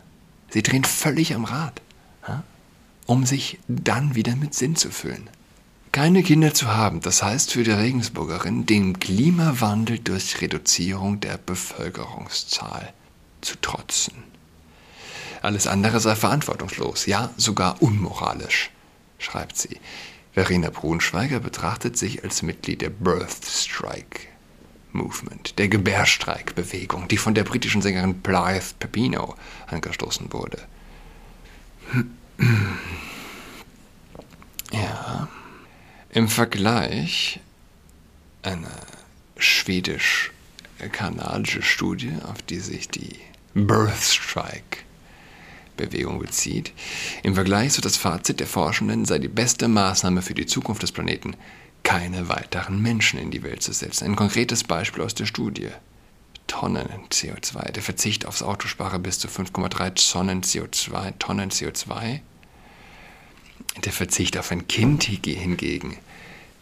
Sie 0.49 0.62
drehen 0.62 0.84
völlig 0.84 1.34
am 1.34 1.44
Rad, 1.44 1.82
ja? 2.26 2.44
um 3.06 3.26
sich 3.26 3.58
dann 3.68 4.14
wieder 4.14 4.37
mit 4.37 4.54
Sinn 4.54 4.75
zu 4.75 4.90
füllen. 4.90 5.28
Keine 5.92 6.23
Kinder 6.23 6.54
zu 6.54 6.68
haben, 6.68 7.00
das 7.00 7.20
heißt 7.20 7.52
für 7.52 7.64
die 7.64 7.73
Regensburgerin, 7.73 8.64
dem 8.64 9.00
Klimawandel 9.00 9.99
durch 9.99 10.40
Reduzierung 10.40 11.18
der 11.18 11.37
Bevölkerungszahl 11.37 12.92
zu 13.40 13.61
trotzen. 13.61 14.14
Alles 15.42 15.66
andere 15.66 15.99
sei 15.99 16.14
verantwortungslos, 16.14 17.06
ja 17.06 17.30
sogar 17.37 17.82
unmoralisch, 17.82 18.70
schreibt 19.18 19.56
sie. 19.56 19.80
Verena 20.32 20.70
Brunschweiger 20.70 21.40
betrachtet 21.40 21.99
sich 21.99 22.23
als 22.23 22.42
Mitglied 22.42 22.82
der 22.82 22.90
Birth 22.90 23.44
Strike 23.44 24.28
Movement, 24.92 25.59
der 25.59 25.68
Gebärstreikbewegung, 25.68 27.09
die 27.09 27.16
von 27.16 27.35
der 27.35 27.42
britischen 27.42 27.82
Sängerin 27.82 28.20
Blythe 28.20 28.75
Pepino 28.78 29.35
angestoßen 29.66 30.32
wurde. 30.32 30.62
Ja. 34.73 35.28
Im 36.12 36.28
Vergleich 36.28 37.38
eine 38.42 38.72
schwedisch-kanadische 39.36 41.62
Studie, 41.62 42.14
auf 42.24 42.42
die 42.42 42.58
sich 42.58 42.88
die 42.88 43.14
Birth 43.54 44.02
Strike 44.02 44.78
Bewegung 45.76 46.18
bezieht. 46.18 46.72
Im 47.22 47.36
Vergleich 47.36 47.74
so 47.74 47.80
das 47.80 47.96
Fazit 47.96 48.40
der 48.40 48.48
Forschenden 48.48 49.04
sei 49.04 49.20
die 49.20 49.28
beste 49.28 49.68
Maßnahme 49.68 50.22
für 50.22 50.34
die 50.34 50.46
Zukunft 50.46 50.82
des 50.82 50.90
Planeten, 50.90 51.36
keine 51.84 52.28
weiteren 52.28 52.82
Menschen 52.82 53.20
in 53.20 53.30
die 53.30 53.44
Welt 53.44 53.62
zu 53.62 53.72
setzen. 53.72 54.06
Ein 54.06 54.16
konkretes 54.16 54.64
Beispiel 54.64 55.04
aus 55.04 55.14
der 55.14 55.26
Studie. 55.26 55.68
Tonnen 56.48 56.88
CO2. 57.10 57.70
Der 57.70 57.84
Verzicht 57.84 58.26
aufs 58.26 58.42
Auto 58.42 58.66
spare 58.66 58.98
bis 58.98 59.20
zu 59.20 59.28
5,3 59.28 60.10
Tonnen 60.10 60.42
CO2. 60.42 61.12
Tonnen 61.20 61.50
CO2 61.50 62.18
der 63.84 63.92
Verzicht 63.92 64.36
auf 64.38 64.50
ein 64.50 64.68
Kind 64.68 65.04
hingegen 65.04 65.98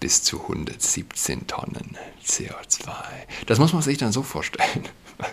bis 0.00 0.22
zu 0.22 0.42
117 0.42 1.46
Tonnen 1.46 1.96
CO2. 2.24 2.92
Das 3.46 3.58
muss 3.58 3.72
man 3.72 3.82
sich 3.82 3.98
dann 3.98 4.12
so 4.12 4.22
vorstellen. 4.22 4.88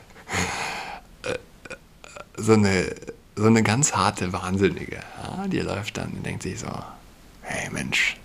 Äh, 1.23 1.37
so 2.35 2.53
eine, 2.53 2.95
so 3.35 3.45
eine 3.45 3.61
ganz 3.61 3.93
harte 3.93 4.33
Wahnsinnige, 4.33 5.01
die 5.47 5.59
läuft 5.59 5.97
dann 5.97 6.11
und 6.11 6.25
denkt 6.25 6.43
sich 6.43 6.59
so, 6.59 6.67
hey 7.41 7.69
Mensch, 7.69 8.17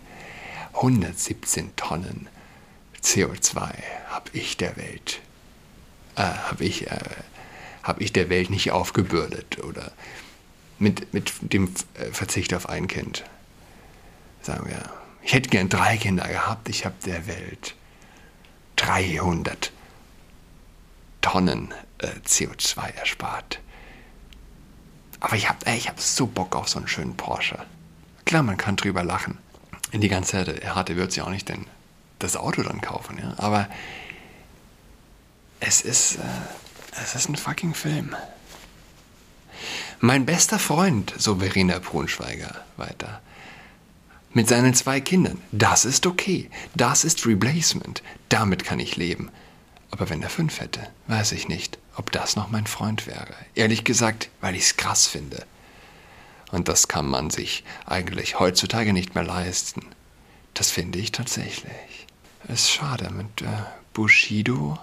117 0.73 1.77
Tonnen 1.77 2.29
CO2 3.03 3.73
habe 4.09 4.31
ich 4.33 4.57
der 4.57 4.77
Welt, 4.77 5.21
äh, 6.17 6.23
habe 6.23 6.65
ich, 6.65 6.91
äh, 6.91 6.99
hab 7.83 8.01
ich 8.01 8.13
der 8.13 8.31
Welt 8.31 8.51
nicht 8.51 8.73
aufgebürdet 8.73 9.63
oder 9.63 9.93
mit, 10.81 11.15
mit 11.15 11.33
dem 11.53 11.73
Verzicht 12.13 12.55
auf 12.55 12.69
ein 12.69 12.89
Kind 12.89 13.25
sagen 14.43 14.69
wir, 14.69 14.83
ich 15.23 15.33
hätte 15.33 15.51
gern 15.51 15.69
drei 15.69 15.97
Kinder 15.97 16.27
gehabt, 16.27 16.69
ich 16.69 16.85
habe 16.85 16.95
der 17.05 17.27
Welt 17.27 17.75
300 18.77 19.73
Tonnen 21.21 21.75
äh, 21.99 22.09
CO2 22.27 22.95
erspart. 22.95 23.61
Aber 25.21 25.37
ich 25.37 25.49
habe 25.49 25.71
hab 25.71 26.01
so 26.01 26.27
Bock 26.27 26.57
auf 26.57 26.69
so 26.69 26.79
einen 26.79 26.89
schönen 26.89 27.17
Porsche. 27.17 27.59
Klar, 28.25 28.43
man 28.43 28.57
kann 28.57 28.77
drüber 28.77 29.05
lachen. 29.05 29.37
In 29.93 30.01
die 30.01 30.09
ganze 30.09 30.45
harte 30.75 30.97
wird 30.97 31.13
sie 31.13 31.21
auch 31.21 31.29
nicht 31.29 31.49
denn 31.49 31.67
das 32.21 32.37
Auto 32.37 32.63
dann 32.63 32.81
kaufen, 32.81 33.19
ja. 33.19 33.35
Aber 33.37 33.69
es 35.59 35.83
ist, 35.83 36.17
äh, 36.17 36.21
es 37.03 37.15
ist 37.15 37.29
ein 37.29 37.37
fucking 37.37 37.75
Film. 37.75 38.17
Mein 40.03 40.25
bester 40.25 40.59
Freund, 40.59 41.13
so 41.19 41.37
Verena 41.41 41.79
Brunschweiger 41.79 42.65
weiter, 42.79 43.21
mit 44.33 44.49
seinen 44.49 44.73
zwei 44.73 44.99
Kindern. 44.99 45.43
Das 45.53 45.85
ist 45.85 46.07
okay. 46.07 46.49
Das 46.75 47.05
ist 47.05 47.27
Replacement. 47.27 48.03
Damit 48.31 48.65
kann 48.65 48.81
ich 48.81 48.97
leben. 48.97 49.31
Aber 49.91 50.09
wenn 50.09 50.23
er 50.23 50.31
fünf 50.31 50.59
hätte, 50.59 50.81
weiß 51.09 51.33
ich 51.33 51.49
nicht, 51.49 51.79
ob 51.97 52.13
das 52.13 52.35
noch 52.35 52.49
mein 52.49 52.67
Freund 52.67 53.07
wäre. 53.07 53.35
Ehrlich 53.55 53.85
gesagt, 53.85 54.31
weil 54.41 54.55
ich 54.55 54.63
es 54.63 54.77
krass 54.79 55.07
finde. 55.07 55.45
Und 56.51 56.69
das 56.69 56.89
kann 56.89 57.07
man 57.07 57.29
sich 57.29 57.63
eigentlich 57.85 58.41
heutzutage 58.41 58.95
nicht 58.95 59.15
mehr 59.15 59.25
leisten. 59.25 59.83
Das 60.55 60.71
finde 60.71 60.99
ich 60.99 61.13
tatsächlich. 61.13 62.07
Es 62.45 62.63
ist 62.63 62.71
schade, 62.71 63.11
mit 63.11 63.43
äh, 63.43 63.49
Bushido 63.93 64.79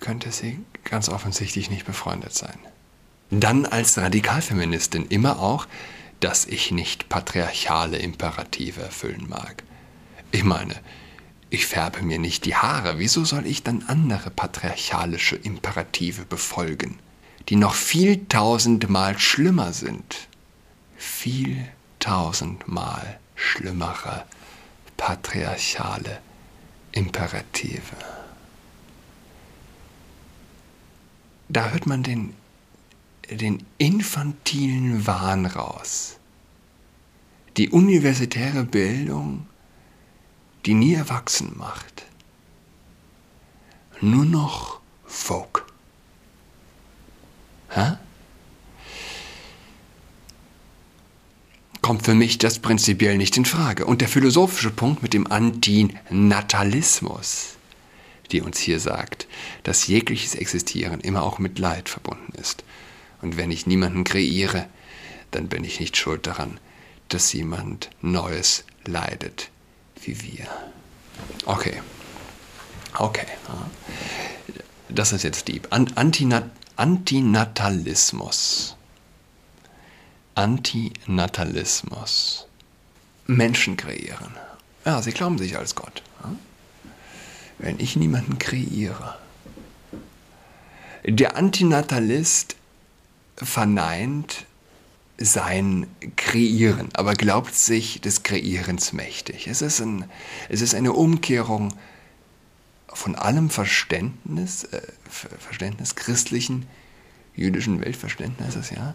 könnte 0.00 0.32
sie 0.32 0.60
ganz 0.84 1.10
offensichtlich 1.10 1.68
nicht 1.68 1.84
befreundet 1.84 2.32
sein. 2.32 2.58
Dann 3.30 3.66
als 3.66 3.98
Radikalfeministin 3.98 5.06
immer 5.08 5.40
auch 5.40 5.66
dass 6.20 6.46
ich 6.46 6.70
nicht 6.70 7.08
patriarchale 7.08 7.98
Imperative 7.98 8.80
erfüllen 8.80 9.28
mag. 9.28 9.62
Ich 10.32 10.44
meine, 10.44 10.74
ich 11.50 11.66
färbe 11.66 12.02
mir 12.02 12.18
nicht 12.18 12.44
die 12.44 12.56
Haare, 12.56 12.98
wieso 12.98 13.24
soll 13.24 13.46
ich 13.46 13.62
dann 13.62 13.84
andere 13.86 14.30
patriarchalische 14.30 15.36
Imperative 15.36 16.24
befolgen, 16.24 16.98
die 17.48 17.56
noch 17.56 17.74
viel 17.74 18.26
tausendmal 18.26 19.18
schlimmer 19.18 19.72
sind? 19.72 20.28
Viel 20.96 21.68
tausendmal 21.98 23.18
schlimmere 23.34 24.24
patriarchale 24.96 26.20
Imperative. 26.92 27.96
Da 31.48 31.68
hört 31.68 31.86
man 31.86 32.02
den 32.02 32.34
den 33.30 33.64
infantilen 33.78 35.06
Wahn 35.06 35.46
raus. 35.46 36.18
Die 37.56 37.70
universitäre 37.70 38.64
Bildung, 38.64 39.46
die 40.66 40.74
nie 40.74 40.92
erwachsen 40.94 41.54
macht. 41.56 42.04
Nur 44.00 44.24
noch 44.24 44.80
Folk. 45.06 45.66
Hä? 47.70 47.92
Kommt 51.80 52.04
für 52.04 52.14
mich 52.14 52.38
das 52.38 52.58
prinzipiell 52.58 53.16
nicht 53.16 53.36
in 53.36 53.44
Frage. 53.44 53.86
Und 53.86 54.00
der 54.00 54.08
philosophische 54.08 54.70
Punkt 54.70 55.02
mit 55.02 55.14
dem 55.14 55.30
Antinatalismus, 55.30 57.50
die 58.32 58.42
uns 58.42 58.58
hier 58.58 58.80
sagt, 58.80 59.28
dass 59.62 59.86
jegliches 59.86 60.34
Existieren 60.34 61.00
immer 61.00 61.22
auch 61.22 61.38
mit 61.38 61.60
Leid 61.60 61.88
verbunden 61.88 62.32
ist 62.38 62.64
und 63.22 63.36
wenn 63.36 63.50
ich 63.50 63.66
niemanden 63.66 64.04
kreiere, 64.04 64.66
dann 65.30 65.48
bin 65.48 65.64
ich 65.64 65.80
nicht 65.80 65.96
schuld 65.96 66.26
daran, 66.26 66.60
dass 67.08 67.32
jemand 67.32 67.90
Neues 68.02 68.64
leidet 68.84 69.50
wie 70.02 70.22
wir. 70.22 70.46
Okay. 71.44 71.80
Okay. 72.98 73.26
das 74.88 75.12
ist 75.12 75.22
jetzt. 75.22 75.50
An 75.70 75.92
Antinat 75.94 76.50
Antinatalismus. 76.76 78.76
Antinatalismus. 80.34 82.46
Menschen 83.26 83.76
kreieren. 83.76 84.34
Ja, 84.84 85.02
sie 85.02 85.12
glauben 85.12 85.38
sich 85.38 85.56
als 85.56 85.74
Gott. 85.74 86.02
Wenn 87.58 87.80
ich 87.80 87.96
niemanden 87.96 88.38
kreiere. 88.38 89.18
Der 91.04 91.36
Antinatalist 91.36 92.54
verneint 93.36 94.46
sein 95.18 95.86
Kreieren, 96.16 96.90
aber 96.94 97.14
glaubt 97.14 97.54
sich 97.54 98.00
des 98.00 98.22
Kreierens 98.22 98.92
mächtig. 98.92 99.46
Es 99.46 99.62
ist, 99.62 99.80
ein, 99.80 100.04
es 100.48 100.60
ist 100.60 100.74
eine 100.74 100.92
Umkehrung 100.92 101.72
von 102.88 103.14
allem 103.14 103.50
Verständnis, 103.50 104.64
äh, 104.64 104.82
Verständnis 105.08 105.94
christlichen, 105.94 106.66
jüdischen 107.34 107.80
Weltverständnisses, 107.80 108.70
ja, 108.70 108.94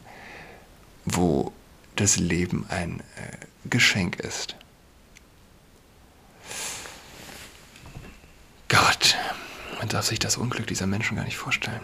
wo 1.06 1.52
das 1.96 2.18
Leben 2.18 2.66
ein 2.70 3.00
äh, 3.00 3.70
Geschenk 3.70 4.20
ist. 4.20 4.56
Gott, 8.70 9.18
man 9.80 9.90
darf 9.90 10.06
sich 10.06 10.20
das 10.20 10.38
Unglück 10.38 10.68
dieser 10.68 10.88
Menschen 10.88 11.18
gar 11.18 11.26
nicht 11.26 11.38
vorstellen. 11.38 11.82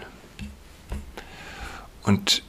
Und 2.08 2.42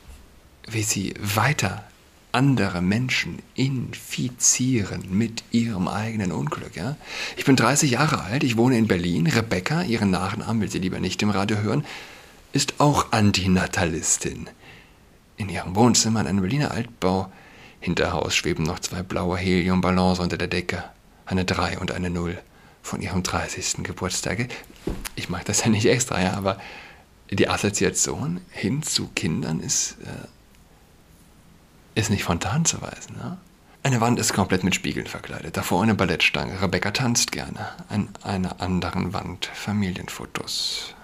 wie 0.69 0.85
sie 0.85 1.15
weiter 1.21 1.83
andere 2.31 2.81
Menschen 2.81 3.43
infizieren 3.57 5.03
mit 5.11 5.43
ihrem 5.51 5.89
eigenen 5.89 6.31
Unglück. 6.31 6.77
Ja? 6.77 6.97
Ich 7.37 7.45
bin 7.45 7.57
30 7.57 7.91
Jahre 7.91 8.23
alt, 8.23 8.45
ich 8.45 8.57
wohne 8.57 8.79
in 8.79 8.87
Berlin. 8.87 9.27
Rebecca, 9.27 9.83
ihren 9.83 10.11
Nachnamen 10.11 10.63
will 10.63 10.71
sie 10.71 10.79
lieber 10.79 11.01
nicht 11.01 11.21
im 11.23 11.31
Radio 11.31 11.57
hören, 11.57 11.85
ist 12.53 12.79
auch 12.79 13.11
Antinatalistin. 13.11 14.49
In 15.37 15.49
ihrem 15.49 15.75
Wohnzimmer 15.75 16.21
in 16.21 16.29
einem 16.29 16.41
Berliner 16.43 16.71
Altbau 16.71 17.33
hinter 17.81 18.13
Haus 18.13 18.37
schweben 18.37 18.63
noch 18.63 18.79
zwei 18.79 19.03
blaue 19.03 19.39
Heliumballons 19.39 20.21
unter 20.21 20.37
der 20.37 20.49
Decke. 20.49 20.85
Eine 21.27 21.45
3 21.45 21.79
und 21.81 21.91
eine 21.91 22.11
0 22.11 22.39
von 22.81 23.03
ihrem 23.03 23.25
30. 23.25 23.83
Geburtstag. 23.83 24.51
Ich 25.17 25.29
mag 25.29 25.45
das 25.47 25.65
ja 25.65 25.69
nicht 25.69 25.87
extra, 25.87 26.23
ja, 26.23 26.35
aber 26.35 26.61
die 27.31 27.49
Assoziation 27.49 28.41
hin 28.51 28.83
zu 28.83 29.09
Kindern 29.15 29.61
ist 29.61 29.97
äh, 30.05 30.29
ist 31.99 32.11
nicht 32.11 32.25
von 32.25 32.39
der 32.39 32.53
Hand 32.53 32.69
zu 32.69 32.81
weisen. 32.81 33.17
Ne? 33.17 33.39
Eine 33.83 34.01
Wand 34.01 34.19
ist 34.19 34.33
komplett 34.33 34.65
mit 34.65 34.75
Spiegeln 34.75 35.07
verkleidet. 35.07 35.57
Davor 35.57 35.83
eine 35.83 35.95
Ballettstange. 35.95 36.61
Rebecca 36.61 36.91
tanzt 36.91 37.33
gerne. 37.33 37.69
An 37.89 38.09
einer 38.23 38.61
anderen 38.61 39.13
Wand 39.13 39.51
Familienfotos. 39.53 40.95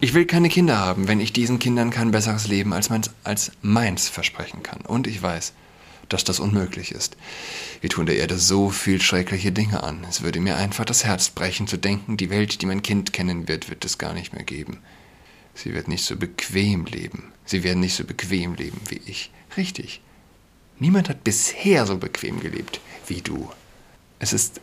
Ich 0.00 0.14
will 0.14 0.24
keine 0.24 0.48
Kinder 0.48 0.78
haben, 0.78 1.08
wenn 1.08 1.20
ich 1.20 1.32
diesen 1.32 1.58
Kindern 1.58 1.90
kein 1.90 2.10
besseres 2.10 2.48
Leben 2.48 2.72
als 2.72 2.88
meins, 2.88 3.10
als 3.22 3.52
meins 3.60 4.08
versprechen 4.08 4.62
kann. 4.62 4.80
Und 4.80 5.06
ich 5.06 5.20
weiß, 5.20 5.52
dass 6.12 6.24
das 6.24 6.40
unmöglich 6.40 6.92
ist. 6.92 7.16
Wir 7.80 7.90
tun 7.90 8.06
der 8.06 8.16
Erde 8.16 8.38
so 8.38 8.70
viel 8.70 9.00
schreckliche 9.00 9.52
Dinge 9.52 9.82
an. 9.82 10.04
Es 10.08 10.22
würde 10.22 10.40
mir 10.40 10.56
einfach 10.56 10.84
das 10.84 11.04
Herz 11.04 11.30
brechen 11.30 11.66
zu 11.66 11.76
denken, 11.76 12.16
die 12.16 12.30
Welt, 12.30 12.60
die 12.60 12.66
mein 12.66 12.82
Kind 12.82 13.12
kennen 13.12 13.48
wird, 13.48 13.70
wird 13.70 13.84
es 13.84 13.98
gar 13.98 14.12
nicht 14.12 14.32
mehr 14.32 14.44
geben. 14.44 14.78
Sie 15.54 15.74
wird 15.74 15.88
nicht 15.88 16.04
so 16.04 16.16
bequem 16.16 16.84
leben. 16.84 17.32
Sie 17.44 17.64
werden 17.64 17.80
nicht 17.80 17.96
so 17.96 18.04
bequem 18.04 18.54
leben 18.54 18.80
wie 18.88 19.00
ich. 19.06 19.30
Richtig. 19.56 20.00
Niemand 20.78 21.08
hat 21.08 21.24
bisher 21.24 21.86
so 21.86 21.98
bequem 21.98 22.40
gelebt 22.40 22.80
wie 23.06 23.20
du. 23.20 23.50
Es 24.18 24.32
ist 24.32 24.60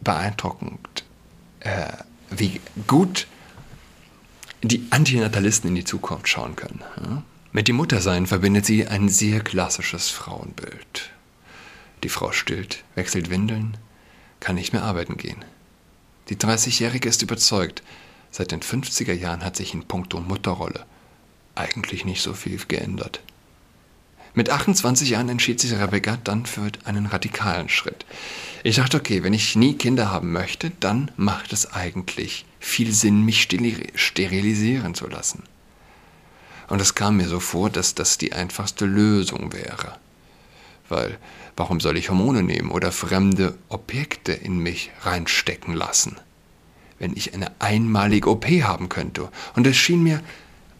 beeindruckend, 0.00 1.04
äh, 1.60 1.92
wie 2.30 2.60
gut 2.86 3.26
die 4.62 4.86
Antinatalisten 4.90 5.68
in 5.68 5.74
die 5.74 5.84
Zukunft 5.84 6.28
schauen 6.28 6.56
können. 6.56 6.82
Ja? 7.02 7.22
Mit 7.56 7.68
dem 7.68 7.76
Muttersein 7.76 8.26
verbindet 8.26 8.66
sie 8.66 8.88
ein 8.88 9.08
sehr 9.08 9.38
klassisches 9.38 10.10
Frauenbild. 10.10 11.12
Die 12.02 12.08
Frau 12.08 12.32
stillt, 12.32 12.82
wechselt 12.96 13.30
Windeln, 13.30 13.76
kann 14.40 14.56
nicht 14.56 14.72
mehr 14.72 14.82
arbeiten 14.82 15.16
gehen. 15.16 15.44
Die 16.30 16.34
30-Jährige 16.34 17.08
ist 17.08 17.22
überzeugt, 17.22 17.84
seit 18.32 18.50
den 18.50 18.58
50er 18.58 19.12
Jahren 19.12 19.44
hat 19.44 19.54
sich 19.54 19.72
in 19.72 19.84
puncto 19.84 20.18
Mutterrolle 20.18 20.84
eigentlich 21.54 22.04
nicht 22.04 22.22
so 22.22 22.34
viel 22.34 22.58
geändert. 22.66 23.20
Mit 24.34 24.50
28 24.50 25.10
Jahren 25.10 25.28
entschied 25.28 25.60
sich 25.60 25.74
Rebecca 25.74 26.18
dann 26.24 26.46
für 26.46 26.72
einen 26.84 27.06
radikalen 27.06 27.68
Schritt. 27.68 28.04
Ich 28.64 28.74
dachte, 28.74 28.96
okay, 28.96 29.22
wenn 29.22 29.32
ich 29.32 29.54
nie 29.54 29.74
Kinder 29.74 30.10
haben 30.10 30.32
möchte, 30.32 30.72
dann 30.80 31.12
macht 31.16 31.52
es 31.52 31.72
eigentlich 31.72 32.46
viel 32.58 32.92
Sinn, 32.92 33.22
mich 33.22 33.42
sterilisieren 33.42 34.96
zu 34.96 35.06
lassen. 35.06 35.44
Und 36.68 36.80
es 36.80 36.94
kam 36.94 37.16
mir 37.18 37.28
so 37.28 37.40
vor, 37.40 37.70
dass 37.70 37.94
das 37.94 38.18
die 38.18 38.32
einfachste 38.32 38.86
Lösung 38.86 39.52
wäre. 39.52 39.98
Weil, 40.88 41.18
warum 41.56 41.80
soll 41.80 41.96
ich 41.96 42.10
Hormone 42.10 42.42
nehmen 42.42 42.70
oder 42.70 42.92
fremde 42.92 43.56
Objekte 43.68 44.32
in 44.32 44.58
mich 44.58 44.90
reinstecken 45.02 45.74
lassen? 45.74 46.16
Wenn 46.98 47.16
ich 47.16 47.34
eine 47.34 47.50
einmalige 47.58 48.30
OP 48.30 48.46
haben 48.46 48.88
könnte. 48.88 49.28
Und 49.54 49.66
es 49.66 49.76
schien 49.76 50.02
mir, 50.02 50.22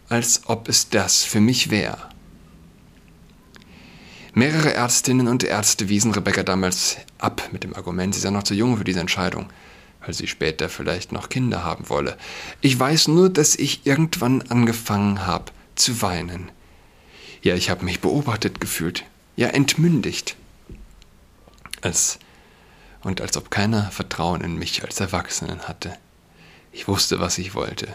als 0.09 0.42
ob 0.47 0.68
es 0.68 0.88
das 0.88 1.25
für 1.25 1.40
mich 1.40 1.70
wäre. 1.70 2.11
Mehrere 4.37 4.75
Ärztinnen 4.75 5.29
und 5.29 5.44
Ärzte 5.44 5.88
wiesen 5.88 6.12
Rebecca 6.12 6.42
damals 6.42 6.97
ab 7.18 7.51
mit 7.53 7.62
dem 7.62 7.75
Argument, 7.75 8.14
sie 8.14 8.20
sei 8.20 8.31
noch 8.31 8.42
zu 8.42 8.55
jung 8.55 8.77
für 8.77 8.85
diese 8.85 8.99
Entscheidung, 8.99 9.47
weil 10.05 10.12
sie 10.12 10.27
später 10.27 10.68
vielleicht 10.68 11.12
noch 11.12 11.29
Kinder 11.29 11.62
haben 11.62 11.88
wolle. 11.88 12.16
Ich 12.61 12.79
weiß 12.79 13.09
nur, 13.09 13.31
dass 13.31 13.55
ich 13.55 13.87
irgendwann 13.87 14.42
angefangen 14.42 15.25
habe 15.25 15.53
zu 15.75 16.03
weinen. 16.03 16.51
Ja, 17.43 17.55
ich 17.55 17.71
habe 17.71 17.85
mich 17.85 18.01
beobachtet 18.01 18.61
gefühlt, 18.61 19.05
ja 19.37 19.49
entmündigt. 19.49 20.37
Als 21.83 22.19
und 23.03 23.21
als 23.21 23.37
ob 23.37 23.51
keiner 23.51 23.91
Vertrauen 23.91 24.41
in 24.41 24.57
mich 24.57 24.83
als 24.83 24.99
Erwachsenen 24.99 25.69
hatte. 25.69 25.97
Ich 26.73 26.89
wusste, 26.89 27.21
was 27.21 27.39
ich 27.39 27.55
wollte. 27.55 27.93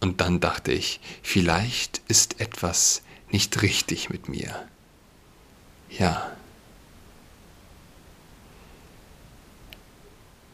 Und 0.00 0.20
dann 0.20 0.40
dachte 0.40 0.72
ich, 0.72 1.00
vielleicht 1.22 2.02
ist 2.08 2.40
etwas 2.40 3.02
nicht 3.30 3.62
richtig 3.62 4.10
mit 4.10 4.28
mir. 4.28 4.68
Ja. 5.90 6.32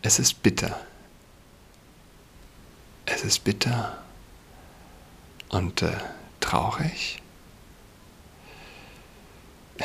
Es 0.03 0.19
ist 0.19 0.43
bitter. 0.43 0.79
Es 3.07 3.25
ist 3.25 3.45
bitter 3.45 4.03
und 5.49 5.83
äh, 5.83 5.97
traurig. 6.41 7.23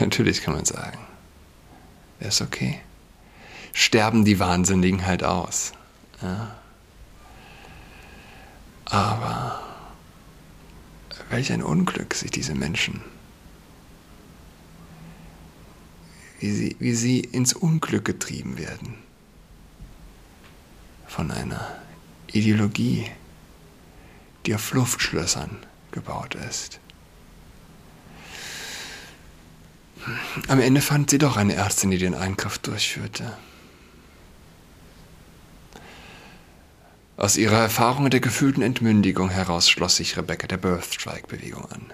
Natürlich 0.00 0.42
kann 0.42 0.54
man 0.54 0.64
sagen, 0.64 0.98
ist 2.20 2.40
okay. 2.40 2.80
Sterben 3.72 4.24
die 4.24 4.38
Wahnsinnigen 4.38 5.06
halt 5.06 5.24
aus. 5.24 5.72
Ja. 6.20 6.56
Aber 8.84 9.62
welch 11.30 11.52
ein 11.52 11.62
Unglück 11.62 12.14
sich 12.14 12.30
diese 12.30 12.54
Menschen 12.54 13.02
wie 16.42 16.50
sie, 16.50 16.76
wie 16.80 16.94
sie 16.94 17.20
ins 17.20 17.52
Unglück 17.52 18.04
getrieben 18.04 18.58
werden 18.58 18.96
von 21.06 21.30
einer 21.30 21.76
Ideologie, 22.32 23.06
die 24.46 24.54
auf 24.54 24.72
Luftschlössern 24.72 25.58
gebaut 25.90 26.34
ist. 26.34 26.80
Am 30.48 30.60
Ende 30.60 30.80
fand 30.80 31.10
sie 31.10 31.18
doch 31.18 31.36
eine 31.36 31.54
Ärztin, 31.54 31.90
die 31.90 31.98
den 31.98 32.14
Eingriff 32.14 32.58
durchführte. 32.58 33.36
Aus 37.16 37.36
ihrer 37.36 37.58
Erfahrung 37.58 38.10
der 38.10 38.18
gefühlten 38.20 38.62
Entmündigung 38.62 39.28
heraus 39.30 39.70
schloss 39.70 39.96
sich 39.96 40.16
Rebecca 40.16 40.48
der 40.48 40.56
Birth 40.56 40.94
Strike 40.94 41.28
Bewegung 41.28 41.70
an 41.70 41.92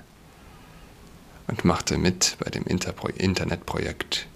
und 1.48 1.64
machte 1.64 1.98
mit 1.98 2.36
bei 2.38 2.50
dem 2.50 2.64
Internetprojekt 2.64 4.26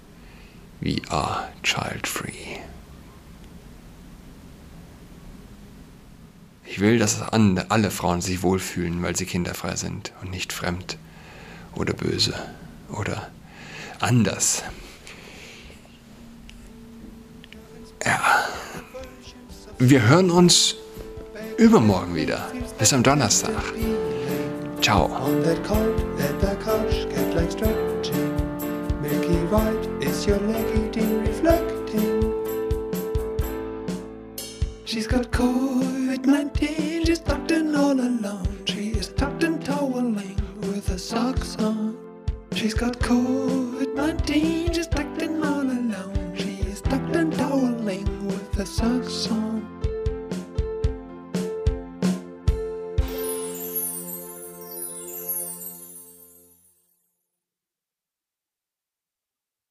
We 0.80 1.00
are 1.08 1.48
child 1.62 2.06
free. 2.06 2.58
Ich 6.72 6.80
will, 6.80 6.98
dass 6.98 7.20
alle 7.20 7.90
Frauen 7.90 8.22
sich 8.22 8.42
wohlfühlen, 8.42 9.02
weil 9.02 9.14
sie 9.14 9.26
kinderfrei 9.26 9.76
sind 9.76 10.10
und 10.22 10.30
nicht 10.30 10.54
fremd 10.54 10.96
oder 11.74 11.92
böse 11.92 12.32
oder 12.88 13.28
anders. 14.00 14.62
Ja. 18.02 18.22
Wir 19.78 20.08
hören 20.08 20.30
uns 20.30 20.76
übermorgen 21.58 22.14
wieder. 22.14 22.50
Bis 22.78 22.94
am 22.94 23.02
Donnerstag. 23.02 23.52
Ciao. 24.80 25.10
Reflecting? 31.20 32.22
She's 34.92 35.06
got 35.06 35.32
COVID 35.32 35.72
19, 35.72 35.72
she's 35.82 36.26
tucked 36.26 36.26
in 36.26 36.51
all 37.82 38.00
alone. 38.00 38.64
She 38.64 38.90
is 38.90 39.08
tucked 39.08 39.42
in 39.42 39.58
toweling 39.58 40.38
with 40.60 40.88
her 40.88 40.98
socks 40.98 41.56
on. 41.56 41.98
She's 42.54 42.74
got 42.74 42.98
COVID 43.00 43.94
19, 43.94 44.72
she's 44.72 44.86
tucked 44.86 45.20
in 45.20 45.42
all 45.42 45.62
alone. 45.62 46.34
She 46.36 46.52
is 46.72 46.80
tucked 46.80 47.16
in 47.16 47.30
toweling 47.32 48.06
with 48.26 48.54
her 48.54 48.66
socks 48.66 49.28
on. 49.30 49.51